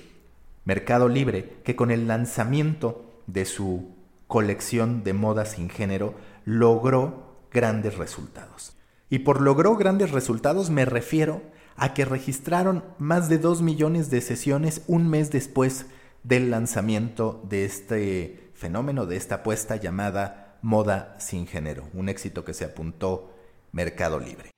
Mercado 0.64 1.10
Libre, 1.10 1.58
que 1.64 1.76
con 1.76 1.90
el 1.90 2.08
lanzamiento 2.08 3.04
de 3.26 3.46
su 3.46 3.96
colección 4.28 5.04
de 5.04 5.14
moda 5.14 5.46
sin 5.46 5.70
género 5.70 6.14
logró 6.46 7.48
grandes 7.52 7.98
resultados. 7.98 8.78
Y 9.10 9.20
por 9.20 9.42
logró 9.42 9.76
grandes 9.76 10.12
resultados 10.12 10.70
me 10.70 10.86
refiero 10.86 11.42
a 11.76 11.96
que 11.96 12.06
registraron 12.06 12.84
más 13.00 13.28
de 13.28 13.40
2 13.40 13.64
millones 13.64 14.12
de 14.12 14.22
sesiones 14.22 14.84
un 14.86 15.10
mes 15.10 15.32
después 15.32 15.88
del 16.24 16.52
lanzamiento 16.52 17.44
de 17.50 17.66
este 17.66 18.52
fenómeno, 18.54 19.08
de 19.08 19.18
esta 19.18 19.36
apuesta 19.36 19.78
llamada 19.78 20.43
moda 20.64 21.16
sin 21.20 21.46
género, 21.46 21.88
un 21.94 22.10
éxito 22.10 22.44
que 22.44 22.56
se 22.56 22.66
apuntó 22.66 23.36
Mercado 23.72 24.20
Libre. 24.20 24.50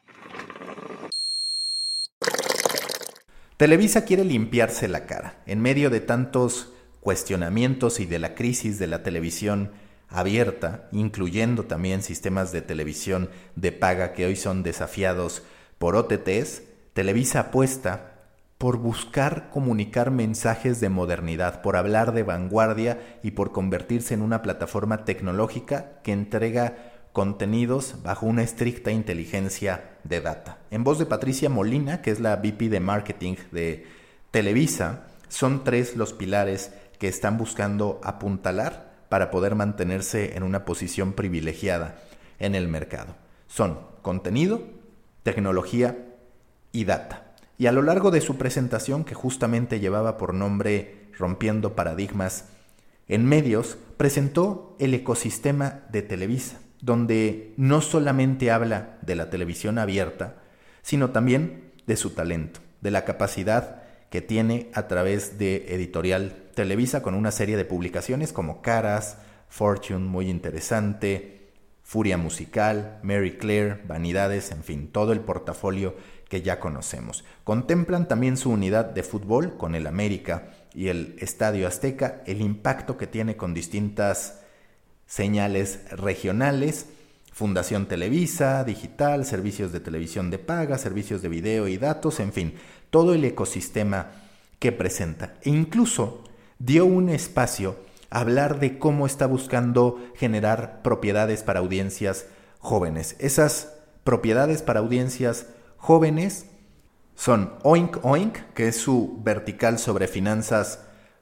Televisa 3.57 4.05
quiere 4.05 4.23
limpiarse 4.23 4.87
la 4.87 5.05
cara 5.05 5.41
en 5.45 5.61
medio 5.61 5.89
de 5.89 5.99
tantos 5.99 6.71
cuestionamientos 7.01 7.99
y 7.99 8.05
de 8.05 8.19
la 8.19 8.35
crisis 8.35 8.79
de 8.79 8.87
la 8.87 9.01
televisión 9.01 9.71
abierta, 10.07 10.87
incluyendo 10.91 11.63
también 11.63 12.03
sistemas 12.03 12.51
de 12.51 12.61
televisión 12.61 13.29
de 13.55 13.71
paga 13.71 14.13
que 14.13 14.25
hoy 14.25 14.35
son 14.35 14.61
desafiados 14.63 15.43
por 15.79 15.95
OTTs, 15.95 16.63
Televisa 16.93 17.41
apuesta 17.41 18.14
por 18.57 18.77
buscar 18.77 19.49
comunicar 19.49 20.11
mensajes 20.11 20.79
de 20.79 20.89
modernidad, 20.89 21.61
por 21.61 21.75
hablar 21.75 22.13
de 22.13 22.23
vanguardia 22.23 23.19
y 23.21 23.31
por 23.31 23.51
convertirse 23.51 24.13
en 24.13 24.21
una 24.21 24.41
plataforma 24.41 25.03
tecnológica 25.03 25.99
que 26.03 26.13
entrega 26.13 26.93
contenidos 27.11 28.03
bajo 28.03 28.25
una 28.25 28.43
estricta 28.43 28.91
inteligencia 28.91 29.97
de 30.03 30.21
data. 30.21 30.59
En 30.71 30.83
voz 30.83 30.99
de 30.99 31.05
Patricia 31.05 31.49
Molina, 31.49 32.01
que 32.01 32.11
es 32.11 32.19
la 32.19 32.35
VP 32.37 32.69
de 32.69 32.79
Marketing 32.79 33.35
de 33.51 33.87
Televisa, 34.31 35.07
son 35.27 35.63
tres 35.63 35.95
los 35.95 36.13
pilares 36.13 36.73
que 36.99 37.07
están 37.07 37.37
buscando 37.37 37.99
apuntalar 38.03 38.95
para 39.09 39.31
poder 39.31 39.55
mantenerse 39.55 40.35
en 40.35 40.43
una 40.43 40.65
posición 40.65 41.13
privilegiada 41.13 41.95
en 42.39 42.55
el 42.55 42.67
mercado. 42.67 43.15
Son 43.47 43.79
contenido, 44.01 44.61
tecnología 45.23 45.97
y 46.71 46.85
data. 46.85 47.24
Y 47.57 47.67
a 47.67 47.71
lo 47.71 47.81
largo 47.81 48.11
de 48.11 48.21
su 48.21 48.37
presentación, 48.37 49.03
que 49.03 49.15
justamente 49.15 49.79
llevaba 49.79 50.17
por 50.17 50.33
nombre 50.33 51.07
Rompiendo 51.17 51.75
Paradigmas 51.75 52.45
en 53.07 53.25
medios, 53.25 53.77
presentó 53.97 54.75
el 54.79 54.93
ecosistema 54.93 55.81
de 55.89 56.01
Televisa 56.01 56.59
donde 56.85 57.55
no 57.57 57.81
solamente 57.81 58.51
habla 58.51 58.99
de 59.01 59.15
la 59.15 59.31
televisión 59.31 59.79
abierta, 59.79 60.35
sino 60.83 61.09
también 61.09 61.71
de 61.87 61.95
su 61.95 62.11
talento, 62.11 62.59
de 62.81 62.91
la 62.91 63.05
capacidad 63.05 63.81
que 64.11 64.21
tiene 64.21 64.69
a 64.73 64.87
través 64.87 65.39
de 65.39 65.65
Editorial 65.73 66.35
Televisa 66.53 67.01
con 67.01 67.15
una 67.15 67.31
serie 67.31 67.57
de 67.57 67.65
publicaciones 67.65 68.31
como 68.31 68.61
Caras, 68.61 69.17
Fortune, 69.49 70.05
muy 70.05 70.29
interesante, 70.29 71.49
Furia 71.81 72.17
Musical, 72.17 72.99
Mary 73.01 73.37
Claire, 73.37 73.81
Vanidades, 73.87 74.51
en 74.51 74.63
fin, 74.63 74.87
todo 74.91 75.11
el 75.11 75.21
portafolio 75.21 75.95
que 76.29 76.41
ya 76.41 76.59
conocemos. 76.59 77.23
Contemplan 77.43 78.07
también 78.07 78.37
su 78.37 78.49
unidad 78.49 78.85
de 78.85 79.03
fútbol 79.03 79.57
con 79.57 79.75
el 79.75 79.87
América 79.87 80.51
y 80.73 80.87
el 80.87 81.15
Estadio 81.19 81.67
Azteca, 81.67 82.21
el 82.25 82.41
impacto 82.41 82.97
que 82.97 83.07
tiene 83.07 83.37
con 83.37 83.53
distintas 83.53 84.41
señales 85.05 85.79
regionales, 85.91 86.87
Fundación 87.31 87.87
Televisa, 87.87 88.63
digital, 88.63 89.25
servicios 89.25 89.71
de 89.73 89.81
televisión 89.81 90.31
de 90.31 90.39
paga, 90.39 90.77
servicios 90.77 91.21
de 91.21 91.29
video 91.29 91.67
y 91.67 91.77
datos, 91.77 92.19
en 92.21 92.31
fin, 92.31 92.55
todo 92.89 93.13
el 93.13 93.25
ecosistema 93.25 94.11
que 94.59 94.71
presenta. 94.71 95.35
E 95.43 95.49
incluso 95.49 96.23
dio 96.59 96.85
un 96.85 97.09
espacio 97.09 97.77
a 98.09 98.21
hablar 98.21 98.59
de 98.59 98.79
cómo 98.79 99.05
está 99.05 99.25
buscando 99.27 100.01
generar 100.15 100.81
propiedades 100.81 101.43
para 101.43 101.59
audiencias 101.59 102.27
jóvenes. 102.59 103.17
Esas 103.19 103.73
propiedades 104.05 104.61
para 104.61 104.79
audiencias 104.79 105.47
jóvenes 105.85 106.47
son 107.13 107.53
Oink 107.61 108.03
Oink, 108.03 108.39
que 108.55 108.67
es 108.67 108.75
su 108.75 109.19
vertical 109.23 109.77
sobre 109.77 110.07
finanzas 110.07 110.79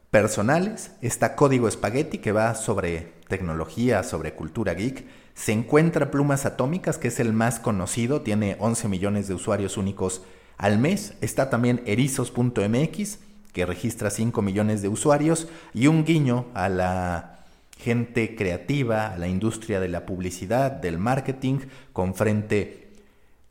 personales, 0.09 0.91
está 1.01 1.35
Código 1.35 1.69
Spaghetti, 1.69 2.19
que 2.19 2.31
va 2.31 2.55
sobre 2.55 3.11
tecnología, 3.27 4.03
sobre 4.03 4.35
cultura 4.35 4.73
geek. 4.73 5.05
Se 5.33 5.51
encuentra 5.51 6.11
Plumas 6.11 6.45
Atómicas, 6.45 6.97
que 6.97 7.09
es 7.09 7.19
el 7.19 7.33
más 7.33 7.59
conocido, 7.59 8.21
tiene 8.21 8.55
11 8.57 8.87
millones 8.87 9.27
de 9.27 9.33
usuarios 9.33 9.75
únicos 9.75 10.21
al 10.57 10.79
mes. 10.79 11.15
Está 11.19 11.49
también 11.49 11.81
erizos.mx, 11.85 13.19
que 13.51 13.65
registra 13.65 14.11
5 14.11 14.41
millones 14.41 14.81
de 14.81 14.87
usuarios. 14.87 15.49
Y 15.73 15.87
un 15.87 16.05
guiño 16.05 16.45
a 16.53 16.69
la 16.69 17.45
gente 17.77 18.37
creativa, 18.37 19.07
a 19.07 19.17
la 19.17 19.27
industria 19.27 19.81
de 19.81 19.89
la 19.89 20.05
publicidad, 20.05 20.71
del 20.71 20.99
marketing, 20.99 21.59
con 21.91 22.15
frente 22.15 22.91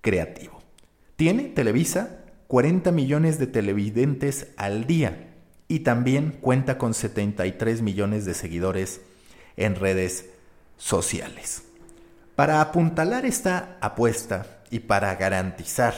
creativo. 0.01 0.62
Tiene 1.17 1.45
Televisa 1.45 2.23
40 2.53 2.93
millones 2.93 3.39
de 3.39 3.47
televidentes 3.47 4.49
al 4.59 4.87
día 4.87 5.33
y 5.69 5.81
también 5.81 6.37
cuenta 6.41 6.77
con 6.77 6.93
73 6.93 7.81
millones 7.81 8.27
de 8.27 8.35
seguidores 8.35 9.01
en 9.57 9.75
redes 9.75 10.27
sociales. 10.77 11.63
Para 12.37 12.61
apuntalar 12.61 13.25
esta 13.25 13.79
apuesta 13.81 14.61
y 14.71 14.81
para 14.81 15.15
garantizar 15.15 15.95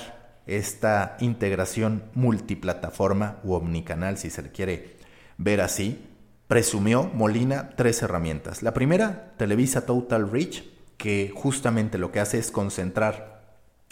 esta 0.46 1.16
integración 1.18 2.04
multiplataforma 2.14 3.40
u 3.42 3.54
omnicanal, 3.54 4.18
si 4.18 4.30
se 4.30 4.42
le 4.42 4.52
quiere 4.52 4.96
ver 5.38 5.60
así, 5.60 6.06
presumió 6.46 7.10
Molina 7.14 7.70
tres 7.76 8.02
herramientas. 8.02 8.62
La 8.62 8.74
primera, 8.74 9.32
Televisa 9.38 9.86
Total 9.86 10.30
Reach, 10.30 10.62
que 10.98 11.32
justamente 11.34 11.98
lo 11.98 12.12
que 12.12 12.20
hace 12.20 12.38
es 12.38 12.52
concentrar 12.52 13.33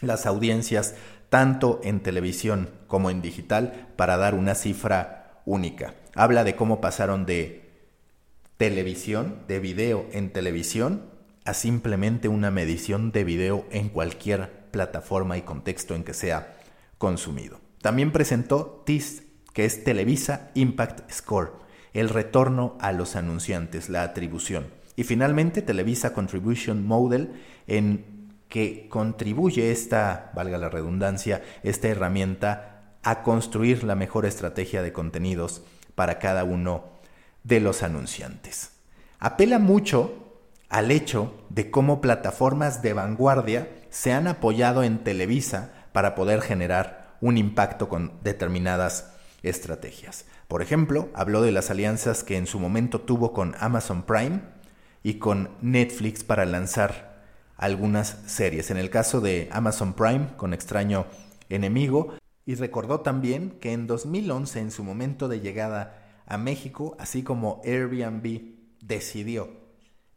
las 0.02 0.26
audiencias 0.26 0.94
tanto 1.30 1.80
en 1.82 2.00
televisión 2.00 2.68
como 2.86 3.08
en 3.08 3.22
digital 3.22 3.88
para 3.96 4.18
dar 4.18 4.34
una 4.34 4.54
cifra 4.54 5.40
única. 5.46 5.94
Habla 6.14 6.44
de 6.44 6.56
cómo 6.56 6.80
pasaron 6.80 7.24
de 7.24 7.70
televisión, 8.58 9.38
de 9.48 9.58
video 9.58 10.06
en 10.12 10.30
televisión, 10.30 11.10
a 11.44 11.54
simplemente 11.54 12.28
una 12.28 12.50
medición 12.50 13.12
de 13.12 13.24
video 13.24 13.64
en 13.70 13.88
cualquier 13.88 14.50
plataforma 14.70 15.38
y 15.38 15.42
contexto 15.42 15.94
en 15.94 16.04
que 16.04 16.14
sea 16.14 16.54
consumido. 16.98 17.60
También 17.80 18.12
presentó 18.12 18.82
TIS, 18.86 19.24
que 19.52 19.64
es 19.64 19.84
Televisa 19.84 20.50
Impact 20.54 21.10
Score, 21.10 21.54
el 21.92 22.08
retorno 22.08 22.76
a 22.80 22.92
los 22.92 23.16
anunciantes, 23.16 23.88
la 23.88 24.02
atribución. 24.02 24.66
Y 24.96 25.04
finalmente 25.04 25.62
Televisa 25.62 26.12
Contribution 26.12 26.86
Model, 26.86 27.32
en 27.66 28.21
que 28.52 28.86
contribuye 28.90 29.72
esta, 29.72 30.30
valga 30.34 30.58
la 30.58 30.68
redundancia, 30.68 31.40
esta 31.62 31.88
herramienta 31.88 32.98
a 33.02 33.22
construir 33.22 33.82
la 33.82 33.94
mejor 33.94 34.26
estrategia 34.26 34.82
de 34.82 34.92
contenidos 34.92 35.62
para 35.94 36.18
cada 36.18 36.44
uno 36.44 36.84
de 37.44 37.60
los 37.60 37.82
anunciantes. 37.82 38.72
Apela 39.18 39.58
mucho 39.58 40.42
al 40.68 40.90
hecho 40.90 41.32
de 41.48 41.70
cómo 41.70 42.02
plataformas 42.02 42.82
de 42.82 42.92
vanguardia 42.92 43.70
se 43.88 44.12
han 44.12 44.26
apoyado 44.26 44.82
en 44.82 44.98
Televisa 44.98 45.72
para 45.92 46.14
poder 46.14 46.42
generar 46.42 47.16
un 47.22 47.38
impacto 47.38 47.88
con 47.88 48.12
determinadas 48.22 49.14
estrategias. 49.42 50.26
Por 50.46 50.60
ejemplo, 50.60 51.08
habló 51.14 51.40
de 51.40 51.52
las 51.52 51.70
alianzas 51.70 52.22
que 52.22 52.36
en 52.36 52.46
su 52.46 52.60
momento 52.60 53.00
tuvo 53.00 53.32
con 53.32 53.54
Amazon 53.60 54.02
Prime 54.02 54.42
y 55.02 55.14
con 55.14 55.52
Netflix 55.62 56.22
para 56.22 56.44
lanzar 56.44 57.11
algunas 57.62 58.18
series. 58.26 58.72
En 58.72 58.76
el 58.76 58.90
caso 58.90 59.20
de 59.20 59.48
Amazon 59.52 59.94
Prime, 59.94 60.30
con 60.36 60.52
Extraño 60.52 61.06
Enemigo, 61.48 62.14
y 62.44 62.56
recordó 62.56 63.02
también 63.02 63.52
que 63.60 63.72
en 63.72 63.86
2011, 63.86 64.58
en 64.58 64.70
su 64.72 64.82
momento 64.82 65.28
de 65.28 65.38
llegada 65.38 66.22
a 66.26 66.38
México, 66.38 66.96
así 66.98 67.22
como 67.22 67.62
Airbnb 67.64 68.56
decidió 68.80 69.50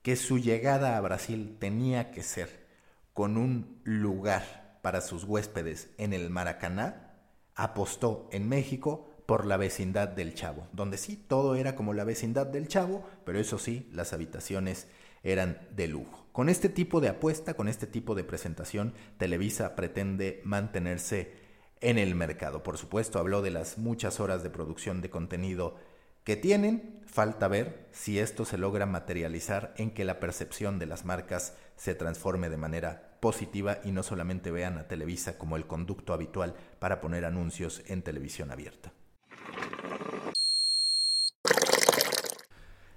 que 0.02 0.16
su 0.16 0.40
llegada 0.40 0.98
a 0.98 1.02
Brasil 1.02 1.58
tenía 1.60 2.10
que 2.10 2.24
ser 2.24 2.66
con 3.14 3.38
un 3.38 3.80
lugar 3.84 4.80
para 4.82 5.02
sus 5.02 5.24
huéspedes 5.24 5.92
en 6.00 6.14
el 6.14 6.32
Maracaná, 6.32 7.14
apostó 7.54 8.28
en 8.32 8.50
México 8.50 9.08
por 9.28 9.46
la 9.46 9.58
vecindad 9.58 10.08
del 10.08 10.34
Chavo, 10.34 10.68
donde 10.74 10.98
sí, 10.98 11.16
todo 11.16 11.54
era 11.54 11.76
como 11.76 11.94
la 11.94 12.06
vecindad 12.06 12.48
del 12.48 12.68
Chavo, 12.68 13.04
pero 13.24 13.40
eso 13.40 13.60
sí, 13.60 13.88
las 13.92 14.14
habitaciones 14.14 14.88
eran 15.26 15.68
de 15.76 15.90
lujo. 15.90 16.28
Con 16.32 16.48
este 16.48 16.70
tipo 16.70 17.02
de 17.02 17.10
apuesta, 17.10 17.56
con 17.56 17.68
este 17.68 17.88
tipo 17.88 18.16
de 18.16 18.24
presentación, 18.24 18.94
Televisa 19.18 19.76
pretende 19.76 20.42
mantenerse 20.46 21.34
en 21.82 21.98
el 21.98 22.16
mercado. 22.16 22.64
Por 22.64 22.78
supuesto, 22.78 23.20
habló 23.20 23.42
de 23.42 23.52
las 23.52 23.78
muchas 23.78 24.20
horas 24.20 24.44
de 24.44 24.50
producción 24.50 25.02
de 25.02 25.10
contenido 25.10 25.76
que 26.24 26.36
tienen, 26.36 27.02
falta 27.06 27.48
ver 27.48 27.88
si 27.92 28.20
esto 28.20 28.46
se 28.46 28.58
logra 28.58 28.86
materializar 28.86 29.74
en 29.78 29.92
que 29.92 30.06
la 30.06 30.20
percepción 30.20 30.80
de 30.80 30.86
las 30.88 31.06
marcas 31.06 31.56
se 31.76 31.96
transforme 31.96 32.50
de 32.50 32.58
manera 32.58 33.18
positiva 33.20 33.80
y 33.84 33.92
no 33.92 34.04
solamente 34.04 34.52
vean 34.52 34.78
a 34.78 34.88
Televisa 34.88 35.38
como 35.38 35.56
el 35.56 35.68
conducto 35.68 36.14
habitual 36.14 36.56
para 36.80 37.02
poner 37.02 37.26
anuncios 37.26 37.84
en 37.88 38.02
televisión 38.02 38.52
abierta. 38.52 38.92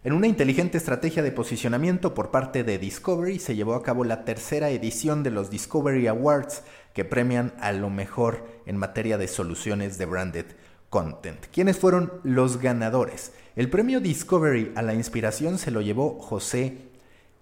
En 0.04 0.12
una 0.12 0.28
inteligente 0.28 0.78
estrategia 0.78 1.24
de 1.24 1.32
posicionamiento 1.32 2.14
por 2.14 2.30
parte 2.30 2.62
de 2.62 2.78
Discovery 2.78 3.40
se 3.40 3.56
llevó 3.56 3.74
a 3.74 3.82
cabo 3.82 4.04
la 4.04 4.24
tercera 4.24 4.70
edición 4.70 5.24
de 5.24 5.32
los 5.32 5.50
Discovery 5.50 6.06
Awards 6.06 6.62
que 6.94 7.04
premian 7.04 7.52
a 7.58 7.72
lo 7.72 7.90
mejor 7.90 8.46
en 8.64 8.76
materia 8.76 9.18
de 9.18 9.26
soluciones 9.26 9.98
de 9.98 10.06
branded 10.06 10.46
Content. 10.88 11.46
¿Quiénes 11.52 11.78
fueron 11.78 12.12
los 12.22 12.60
ganadores? 12.60 13.32
El 13.56 13.70
premio 13.70 13.98
Discovery 13.98 14.70
a 14.76 14.82
la 14.82 14.94
inspiración 14.94 15.58
se 15.58 15.72
lo 15.72 15.80
llevó 15.80 16.20
José 16.20 16.78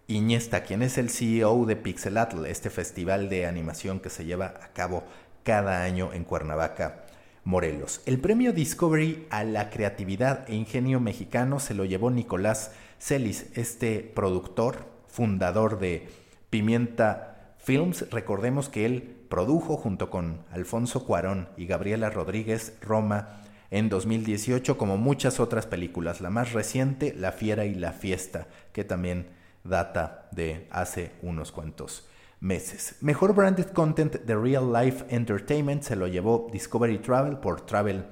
Iñesta, 0.07 0.63
quien 0.63 0.81
es 0.81 0.97
el 0.97 1.11
CEO 1.11 1.67
de 1.67 1.77
Pixelatl, 1.77 2.47
este 2.47 2.71
festival 2.71 3.29
de 3.29 3.45
animación 3.45 4.01
que 4.01 4.09
se 4.09 4.25
lleva 4.25 4.55
a 4.63 4.69
cabo 4.73 5.05
cada 5.43 5.83
año 5.83 6.11
en 6.15 6.25
Cuernavaca, 6.25 7.05
Morelos. 7.47 8.01
El 8.07 8.19
premio 8.19 8.53
Discovery 8.53 9.29
a 9.31 9.45
la 9.45 9.71
creatividad 9.71 10.51
e 10.51 10.57
ingenio 10.57 10.99
mexicano 10.99 11.61
se 11.61 11.75
lo 11.75 11.85
llevó 11.85 12.11
Nicolás 12.11 12.73
Celis, 12.99 13.53
este 13.55 14.01
productor, 14.01 14.85
fundador 15.07 15.79
de 15.79 16.09
Pimienta 16.51 17.55
Films. 17.59 18.11
Recordemos 18.11 18.69
que 18.69 18.85
él 18.85 19.17
produjo 19.29 19.77
junto 19.77 20.11
con 20.11 20.41
Alfonso 20.51 21.07
Cuarón 21.07 21.49
y 21.57 21.67
Gabriela 21.67 22.11
Rodríguez 22.11 22.77
Roma 22.81 23.45
en 23.71 23.89
2018 23.91 24.77
como 24.77 24.97
muchas 24.97 25.39
otras 25.39 25.67
películas. 25.67 26.21
La 26.21 26.31
más 26.31 26.53
reciente, 26.53 27.15
La 27.15 27.31
Fiera 27.31 27.65
y 27.65 27.77
la 27.77 27.93
Fiesta, 27.93 28.49
que 28.73 28.83
también 28.83 29.29
data 29.63 30.29
de 30.33 30.67
hace 30.73 31.13
unos 31.23 31.53
cuantos 31.53 32.09
meses. 32.41 32.97
Mejor 33.01 33.35
branded 33.35 33.67
content 33.67 34.15
de 34.15 34.37
Real 34.37 34.73
Life 34.73 35.05
Entertainment 35.09 35.83
se 35.83 35.97
lo 35.97 36.07
llevó 36.07 36.49
Discovery 36.53 36.99
Travel 36.99 37.39
por 37.39 37.63
Travel 37.63 38.05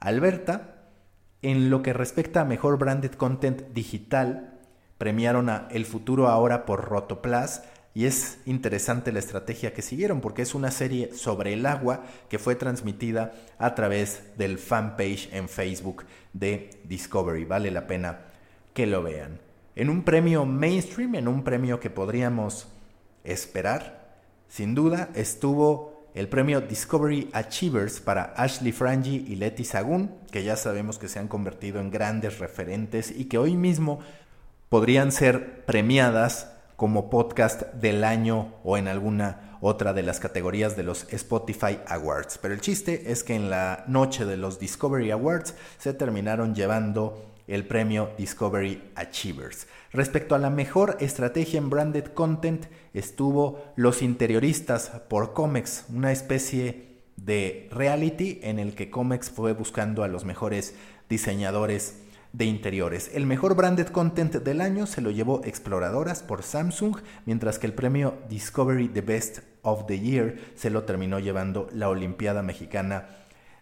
Alberta. 0.00 0.76
En 1.42 1.70
lo 1.70 1.82
que 1.82 1.92
respecta 1.92 2.42
a 2.42 2.44
mejor 2.44 2.78
branded 2.78 3.12
content 3.12 3.62
digital, 3.72 4.58
premiaron 4.98 5.48
a 5.48 5.68
El 5.70 5.86
Futuro 5.86 6.28
Ahora 6.28 6.66
por 6.66 6.84
Rotoplas 6.84 7.64
y 7.94 8.04
es 8.04 8.38
interesante 8.46 9.12
la 9.12 9.18
estrategia 9.18 9.72
que 9.72 9.82
siguieron 9.82 10.20
porque 10.20 10.42
es 10.42 10.54
una 10.54 10.70
serie 10.70 11.12
sobre 11.14 11.52
el 11.54 11.66
agua 11.66 12.04
que 12.28 12.38
fue 12.38 12.54
transmitida 12.54 13.32
a 13.58 13.74
través 13.74 14.22
del 14.36 14.58
fanpage 14.58 15.32
en 15.32 15.48
Facebook 15.48 16.04
de 16.32 16.70
Discovery. 16.84 17.44
Vale 17.44 17.70
la 17.70 17.86
pena 17.86 18.26
que 18.74 18.86
lo 18.86 19.02
vean. 19.02 19.40
En 19.74 19.88
un 19.88 20.02
premio 20.02 20.44
mainstream, 20.44 21.14
en 21.14 21.28
un 21.28 21.42
premio 21.42 21.80
que 21.80 21.90
podríamos 21.90 22.68
esperar, 23.24 24.16
sin 24.48 24.74
duda 24.74 25.10
estuvo 25.14 26.08
el 26.14 26.28
premio 26.28 26.60
Discovery 26.60 27.30
Achievers 27.32 28.00
para 28.00 28.34
Ashley 28.36 28.72
Frangi 28.72 29.26
y 29.28 29.36
Letty 29.36 29.64
Sagun, 29.64 30.10
que 30.30 30.42
ya 30.42 30.56
sabemos 30.56 30.98
que 30.98 31.08
se 31.08 31.18
han 31.18 31.28
convertido 31.28 31.80
en 31.80 31.90
grandes 31.90 32.38
referentes 32.38 33.10
y 33.10 33.26
que 33.26 33.38
hoy 33.38 33.56
mismo 33.56 34.00
podrían 34.68 35.12
ser 35.12 35.64
premiadas 35.66 36.50
como 36.76 37.10
podcast 37.10 37.62
del 37.74 38.04
año 38.04 38.54
o 38.64 38.76
en 38.76 38.88
alguna 38.88 39.58
otra 39.60 39.92
de 39.92 40.02
las 40.02 40.18
categorías 40.18 40.76
de 40.76 40.82
los 40.82 41.06
Spotify 41.12 41.78
Awards. 41.86 42.38
Pero 42.38 42.54
el 42.54 42.60
chiste 42.60 43.12
es 43.12 43.22
que 43.22 43.34
en 43.34 43.50
la 43.50 43.84
noche 43.86 44.24
de 44.24 44.36
los 44.36 44.58
Discovery 44.58 45.10
Awards 45.10 45.54
se 45.78 45.92
terminaron 45.92 46.54
llevando 46.54 47.29
el 47.50 47.66
premio 47.66 48.10
Discovery 48.16 48.90
Achievers. 48.94 49.66
Respecto 49.92 50.34
a 50.34 50.38
la 50.38 50.50
mejor 50.50 50.96
estrategia 51.00 51.58
en 51.58 51.68
branded 51.68 52.04
content 52.04 52.66
estuvo 52.94 53.72
Los 53.76 54.02
Interioristas 54.02 54.90
por 55.08 55.32
Comex, 55.32 55.84
una 55.88 56.12
especie 56.12 57.02
de 57.16 57.68
reality 57.72 58.38
en 58.42 58.58
el 58.58 58.74
que 58.74 58.88
Comex 58.88 59.30
fue 59.30 59.52
buscando 59.52 60.04
a 60.04 60.08
los 60.08 60.24
mejores 60.24 60.74
diseñadores 61.08 61.96
de 62.32 62.44
interiores. 62.44 63.10
El 63.14 63.26
mejor 63.26 63.56
branded 63.56 63.88
content 63.88 64.36
del 64.36 64.60
año 64.60 64.86
se 64.86 65.00
lo 65.00 65.10
llevó 65.10 65.42
Exploradoras 65.44 66.22
por 66.22 66.44
Samsung, 66.44 66.98
mientras 67.26 67.58
que 67.58 67.66
el 67.66 67.74
premio 67.74 68.14
Discovery 68.28 68.88
The 68.88 69.00
Best 69.00 69.38
of 69.62 69.86
the 69.86 69.98
Year 69.98 70.38
se 70.54 70.70
lo 70.70 70.84
terminó 70.84 71.18
llevando 71.18 71.68
la 71.72 71.88
Olimpiada 71.88 72.42
Mexicana 72.42 73.19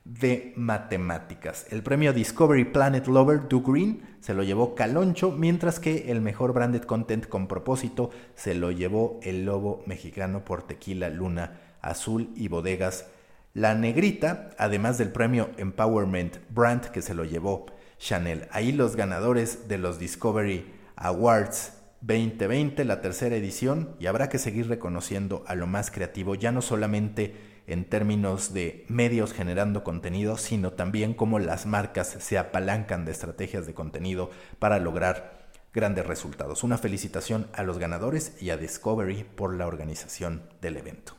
de 0.09 0.55
Matemáticas. 0.57 1.67
El 1.71 1.83
premio 1.83 2.15
Discovery 2.15 2.65
Planet 2.65 3.07
Lover 3.07 3.47
Do 3.47 3.61
Green 3.61 4.03
se 4.21 4.33
lo 4.33 4.43
llevó 4.43 4.75
Caloncho, 4.75 5.33
mientras 5.33 5.81
que 5.81 6.11
el 6.11 6.23
mejor 6.23 6.55
branded 6.55 6.83
content 6.83 7.27
con 7.27 7.47
propósito 7.47 8.11
se 8.35 8.55
lo 8.55 8.71
llevó 8.71 9.21
el 9.23 9.45
Lobo 9.45 9.83
Mexicano 9.87 10.47
por 10.47 10.63
Tequila 10.63 11.11
Luna 11.11 11.61
Azul 11.83 12.31
y 12.35 12.49
Bodegas 12.49 13.07
La 13.53 13.75
Negrita, 13.75 14.51
además 14.57 14.97
del 14.97 15.13
premio 15.13 15.51
Empowerment 15.59 16.39
Brand 16.49 16.87
que 16.87 17.03
se 17.03 17.15
lo 17.15 17.25
llevó 17.25 17.67
Chanel. 17.99 18.49
Ahí 18.51 18.73
los 18.73 18.97
ganadores 18.97 19.69
de 19.69 19.77
los 19.77 19.99
Discovery 19.99 20.73
Awards 20.97 21.75
2020, 22.01 22.85
la 22.87 23.03
tercera 23.03 23.37
edición, 23.37 23.95
y 23.99 24.07
habrá 24.07 24.31
que 24.31 24.39
seguir 24.39 24.69
reconociendo 24.69 25.45
a 25.47 25.55
lo 25.55 25.67
más 25.67 25.91
creativo, 25.91 26.35
ya 26.35 26.51
no 26.51 26.63
solamente 26.63 27.58
en 27.69 27.85
términos 27.85 28.53
de 28.55 28.85
medios 28.89 29.33
generando 29.33 29.85
contenido, 29.85 30.39
sino 30.39 30.73
también 30.73 31.15
cómo 31.15 31.39
las 31.39 31.67
marcas 31.67 32.17
se 32.19 32.39
apalancan 32.39 33.05
de 33.05 33.13
estrategias 33.13 33.67
de 33.67 33.75
contenido 33.75 34.31
para 34.59 34.79
lograr 34.79 35.51
grandes 35.73 36.07
resultados. 36.07 36.65
Una 36.65 36.79
felicitación 36.79 37.47
a 37.53 37.63
los 37.63 37.79
ganadores 37.79 38.41
y 38.41 38.51
a 38.51 38.57
Discovery 38.57 39.25
por 39.25 39.55
la 39.55 39.67
organización 39.67 40.43
del 40.61 40.79
evento. 40.79 41.15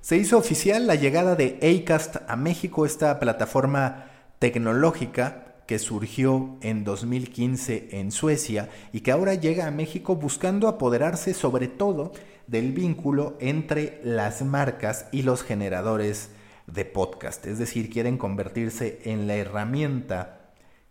Se 0.00 0.16
hizo 0.16 0.36
oficial 0.36 0.88
la 0.88 0.96
llegada 0.96 1.36
de 1.36 1.58
Acast 1.62 2.16
a 2.26 2.34
México, 2.34 2.84
esta 2.84 3.20
plataforma 3.20 4.10
tecnológica 4.40 5.51
que 5.66 5.78
surgió 5.78 6.56
en 6.60 6.84
2015 6.84 7.88
en 7.92 8.10
Suecia 8.12 8.68
y 8.92 9.00
que 9.00 9.12
ahora 9.12 9.34
llega 9.34 9.66
a 9.66 9.70
México 9.70 10.16
buscando 10.16 10.68
apoderarse 10.68 11.34
sobre 11.34 11.68
todo 11.68 12.12
del 12.46 12.72
vínculo 12.72 13.36
entre 13.40 14.00
las 14.04 14.42
marcas 14.42 15.06
y 15.12 15.22
los 15.22 15.42
generadores 15.42 16.30
de 16.66 16.84
podcast. 16.84 17.46
Es 17.46 17.58
decir, 17.58 17.90
quieren 17.90 18.18
convertirse 18.18 19.00
en 19.04 19.26
la 19.26 19.36
herramienta 19.36 20.42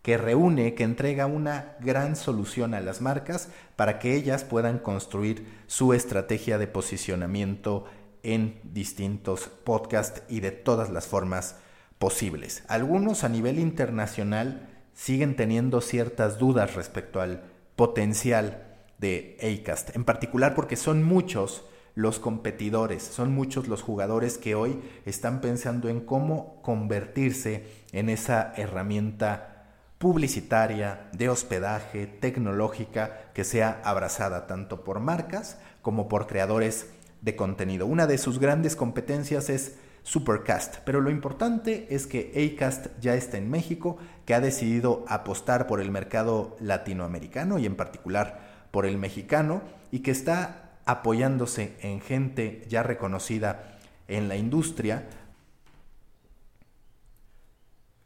que 0.02 0.18
reúne, 0.18 0.74
que 0.74 0.82
entrega 0.82 1.26
una 1.26 1.76
gran 1.80 2.16
solución 2.16 2.74
a 2.74 2.80
las 2.80 3.00
marcas 3.00 3.48
para 3.76 3.98
que 3.98 4.16
ellas 4.16 4.44
puedan 4.44 4.78
construir 4.78 5.46
su 5.66 5.92
estrategia 5.92 6.58
de 6.58 6.66
posicionamiento 6.66 7.84
en 8.24 8.60
distintos 8.64 9.48
podcasts 9.64 10.22
y 10.28 10.40
de 10.40 10.50
todas 10.50 10.90
las 10.90 11.06
formas 11.06 11.56
posibles. 12.02 12.64
Algunos 12.66 13.22
a 13.22 13.28
nivel 13.28 13.60
internacional 13.60 14.68
siguen 14.92 15.36
teniendo 15.36 15.80
ciertas 15.80 16.36
dudas 16.36 16.74
respecto 16.74 17.20
al 17.20 17.44
potencial 17.76 18.64
de 18.98 19.36
ACAST, 19.40 19.94
en 19.94 20.04
particular 20.04 20.56
porque 20.56 20.74
son 20.74 21.04
muchos 21.04 21.62
los 21.94 22.18
competidores, 22.18 23.04
son 23.04 23.32
muchos 23.32 23.68
los 23.68 23.82
jugadores 23.82 24.36
que 24.36 24.56
hoy 24.56 24.80
están 25.06 25.40
pensando 25.40 25.88
en 25.88 26.00
cómo 26.00 26.60
convertirse 26.62 27.68
en 27.92 28.08
esa 28.08 28.52
herramienta 28.56 29.68
publicitaria, 29.98 31.08
de 31.12 31.28
hospedaje, 31.28 32.08
tecnológica, 32.08 33.30
que 33.32 33.44
sea 33.44 33.80
abrazada 33.84 34.48
tanto 34.48 34.82
por 34.82 34.98
marcas 34.98 35.56
como 35.82 36.08
por 36.08 36.26
creadores 36.26 36.88
de 37.20 37.36
contenido. 37.36 37.86
Una 37.86 38.08
de 38.08 38.18
sus 38.18 38.40
grandes 38.40 38.74
competencias 38.74 39.48
es 39.48 39.76
Supercast, 40.02 40.78
pero 40.84 41.00
lo 41.00 41.10
importante 41.10 41.86
es 41.90 42.06
que 42.06 42.54
Acast 42.54 42.88
ya 43.00 43.14
está 43.14 43.38
en 43.38 43.50
México, 43.50 43.98
que 44.26 44.34
ha 44.34 44.40
decidido 44.40 45.04
apostar 45.08 45.66
por 45.66 45.80
el 45.80 45.90
mercado 45.90 46.56
latinoamericano 46.60 47.58
y 47.58 47.66
en 47.66 47.76
particular 47.76 48.66
por 48.70 48.84
el 48.84 48.98
mexicano 48.98 49.62
y 49.90 50.00
que 50.00 50.10
está 50.10 50.72
apoyándose 50.86 51.76
en 51.80 52.00
gente 52.00 52.64
ya 52.68 52.82
reconocida 52.82 53.78
en 54.08 54.28
la 54.28 54.36
industria, 54.36 55.08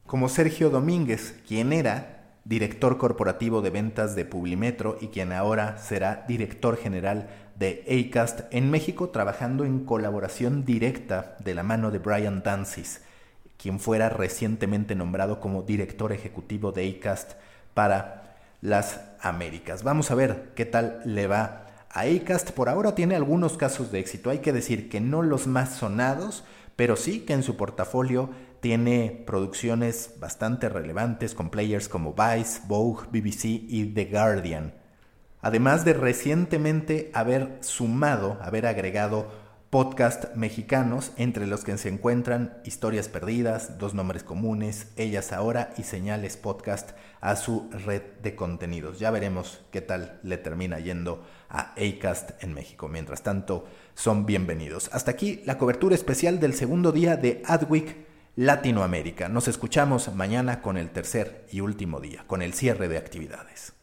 como 0.07 0.29
Sergio 0.29 0.71
Domínguez, 0.71 1.35
quien 1.49 1.73
era 1.73 2.17
director 2.45 2.97
corporativo 2.97 3.61
de 3.61 3.71
ventas 3.71 4.15
de 4.15 4.25
Publimetro 4.25 4.99
y 5.01 5.09
quien 5.09 5.33
ahora 5.33 5.79
será 5.79 6.25
director 6.29 6.77
general 6.77 7.29
de 7.59 7.85
ACAST 8.11 8.41
en 8.51 8.71
México, 8.71 9.09
trabajando 9.09 9.65
en 9.65 9.85
colaboración 9.85 10.65
directa 10.65 11.37
de 11.43 11.55
la 11.55 11.63
mano 11.63 11.91
de 11.91 11.99
Brian 11.99 12.43
Dancis, 12.43 13.03
quien 13.57 13.81
fuera 13.81 14.09
recientemente 14.09 14.95
nombrado 14.95 15.41
como 15.41 15.63
director 15.63 16.13
ejecutivo 16.13 16.73
de 16.73 16.97
ACAST 16.99 17.33
para 17.75 18.37
las 18.61 19.01
Américas. 19.21 19.83
Vamos 19.83 20.11
a 20.11 20.15
ver 20.15 20.53
qué 20.55 20.67
tal 20.67 21.01
le 21.05 21.27
va 21.27 21.67
a 21.91 22.03
ACAST. 22.03 22.51
Por 22.51 22.69
ahora 22.69 22.95
tiene 22.95 23.17
algunos 23.17 23.57
casos 23.57 23.91
de 23.91 24.01
éxito, 24.01 24.31
hay 24.31 24.39
que 24.39 24.53
decir 24.53 24.89
que 24.89 25.01
no 25.01 25.23
los 25.23 25.47
más 25.47 25.77
sonados, 25.77 26.45
pero 26.77 26.97
sí 26.97 27.21
que 27.21 27.33
en 27.33 27.43
su 27.43 27.57
portafolio 27.57 28.31
tiene 28.61 29.23
producciones 29.27 30.15
bastante 30.21 30.69
relevantes 30.69 31.35
con 31.35 31.51
players 31.51 31.89
como 31.89 32.15
Vice, 32.15 32.61
Vogue, 32.67 33.07
BBC 33.11 33.45
y 33.45 33.93
The 33.95 34.07
Guardian. 34.07 34.86
Además 35.41 35.85
de 35.85 35.93
recientemente 35.93 37.11
haber 37.15 37.59
sumado, 37.61 38.39
haber 38.43 38.67
agregado 38.67 39.31
podcast 39.71 40.35
mexicanos, 40.37 41.13
entre 41.17 41.47
los 41.47 41.65
que 41.65 41.77
se 41.77 41.89
encuentran 41.89 42.59
Historias 42.65 43.09
Perdidas, 43.09 43.79
Dos 43.79 43.95
Nombres 43.95 44.23
Comunes, 44.23 44.93
Ellas 44.97 45.33
Ahora 45.33 45.75
y 45.77 45.83
Señales 45.83 46.37
Podcast 46.37 46.93
a 47.21 47.37
su 47.37 47.69
red 47.85 48.03
de 48.23 48.35
contenidos. 48.37 48.99
Ya 48.99 49.11
veremos 49.11 49.61
qué 49.73 49.81
tal 49.81 50.19
le 50.23 50.39
termina 50.39 50.79
yendo 50.79 51.25
a 51.49 51.75
Acast 51.75 52.43
en 52.43 52.55
México. 52.55 52.89
Mientras 52.89 53.23
tanto, 53.23 53.67
son 53.95 54.25
bienvenidos. 54.25 54.89
Hasta 54.93 55.11
aquí 55.11 55.43
la 55.45 55.59
cobertura 55.59 55.95
especial 55.95 56.41
del 56.41 56.55
segundo 56.55 56.93
día 56.93 57.17
de 57.17 57.43
Adweek 57.45 58.07
Latinoamérica. 58.37 59.29
Nos 59.29 59.49
escuchamos 59.49 60.15
mañana 60.15 60.63
con 60.63 60.77
el 60.77 60.91
tercer 60.91 61.47
y 61.51 61.61
último 61.61 62.01
día, 62.01 62.25
con 62.27 62.41
el 62.41 62.55
cierre 62.55 62.89
de 62.89 62.99
actividades. 62.99 63.76